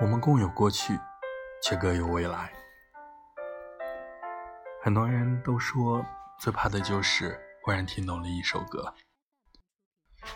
[0.00, 0.98] 我们共有过去，
[1.62, 2.52] 却各有未来。
[4.82, 6.04] 很多人都说，
[6.40, 8.92] 最怕的就是忽然听懂了一首歌，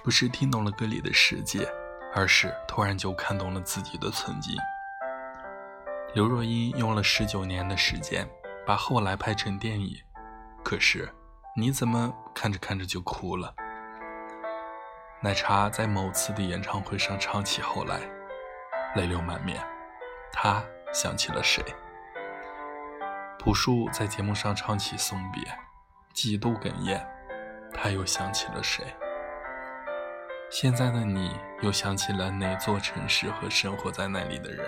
[0.04, 1.68] 不是听懂了歌里的世界，
[2.14, 4.56] 而是突然就看懂了自己的曾经。
[6.14, 8.30] 刘若英用了十九年的时间
[8.64, 9.96] 把《后来》拍成电影，
[10.62, 11.12] 可是
[11.56, 13.52] 你怎么看着看着就哭了？
[15.20, 17.98] 奶茶在某次的演唱会上唱起《后来》。
[18.96, 19.62] 泪流满面，
[20.32, 21.62] 他想起了谁？
[23.38, 25.42] 朴树在节目上唱起《送别》，
[26.12, 27.06] 几度哽咽，
[27.72, 28.84] 他又想起了谁？
[30.50, 34.66] 现在的你又想起了哪座城市和生活在那里的人？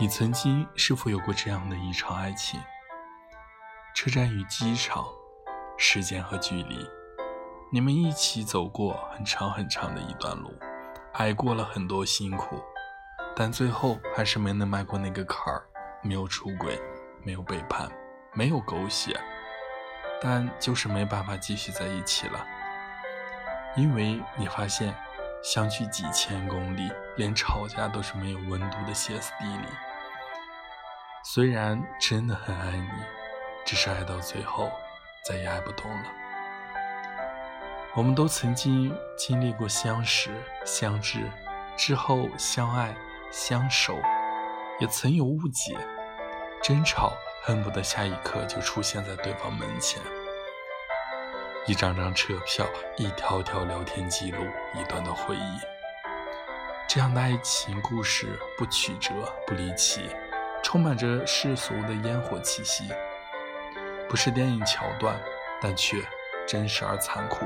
[0.00, 2.60] 你曾经是否有过这样的一场爱情？
[3.94, 5.04] 车站与机场，
[5.76, 6.88] 时间和距离，
[7.70, 10.52] 你们一起走过很长很长的一段路。
[11.18, 12.62] 挨过了很多辛苦，
[13.34, 15.64] 但最后还是没能迈过那个坎儿。
[16.00, 16.80] 没有出轨，
[17.24, 17.90] 没有背叛，
[18.32, 19.18] 没有狗血，
[20.22, 22.46] 但就是没办法继续在一起了。
[23.76, 24.94] 因为你发现，
[25.42, 29.66] 相距几千公里，连吵架都是没有温度的歇斯底里。
[31.24, 32.88] 虽然真的很爱你，
[33.66, 34.70] 只是爱到最后，
[35.26, 36.04] 再也爱不动了。
[37.94, 40.30] 我们都曾经经历过相识、
[40.64, 41.28] 相知，
[41.76, 42.94] 之后相爱、
[43.30, 43.98] 相守，
[44.78, 45.76] 也曾有误解、
[46.62, 50.00] 争吵，恨不得下一刻就出现在对方门前。
[51.66, 52.64] 一张张车票，
[52.96, 55.58] 一条条聊天记录，一段段回忆。
[56.86, 59.10] 这样的爱情故事不曲折，
[59.46, 60.08] 不离奇，
[60.62, 62.84] 充满着世俗的烟火气息，
[64.08, 65.20] 不是电影桥段，
[65.60, 66.02] 但却
[66.46, 67.44] 真实而残酷。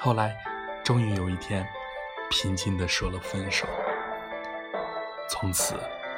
[0.00, 0.36] 后来，
[0.84, 1.68] 终于有一天，
[2.30, 3.66] 平静地说了分手。
[5.28, 5.74] 从此，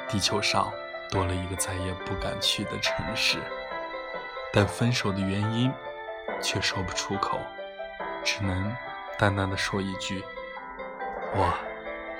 [0.07, 0.71] 地球上
[1.09, 3.39] 多了一个再也不敢去的城市。
[4.53, 5.71] 但分手的原因，
[6.39, 7.39] 却说不出口，
[8.23, 8.71] 只能
[9.17, 10.23] 淡淡的说一句
[11.33, 11.51] ：“我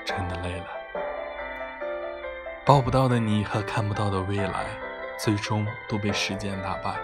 [0.04, 0.66] 真的累了。”
[2.66, 4.66] 抱不到的你和看不到的未来，
[5.16, 6.96] 最终都被时间打败。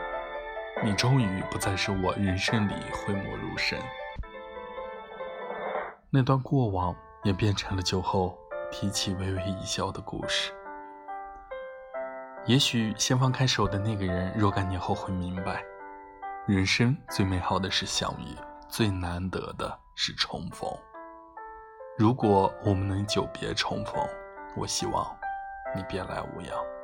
[0.82, 3.78] 你终于不再是我人生里讳莫如深。
[6.10, 8.38] 那段过往也变成了酒后
[8.70, 10.54] 提起微微一笑的故事。
[12.46, 15.62] 也许先放开手的那个人若干年后会明白，
[16.46, 18.34] 人生最美好的是相遇，
[18.68, 20.66] 最难得的是重逢。
[21.98, 23.94] 如果我们能久别重逢，
[24.56, 25.14] 我希望
[25.76, 26.77] 你别来无恙。